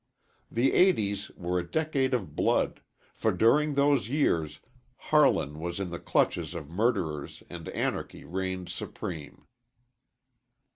The 0.49 0.73
eighties 0.73 1.29
were 1.37 1.59
a 1.59 1.69
decade 1.71 2.15
of 2.15 2.35
blood, 2.35 2.81
for 3.13 3.31
during 3.31 3.75
those 3.75 4.09
years 4.09 4.59
Harlan 4.97 5.59
was 5.59 5.79
in 5.79 5.91
the 5.91 5.99
clutches 5.99 6.55
of 6.55 6.71
murderers 6.71 7.43
and 7.51 7.69
anarchy 7.69 8.23
reigned 8.23 8.69
supreme. 8.69 9.45